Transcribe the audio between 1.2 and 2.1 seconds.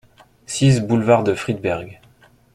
de Friedberg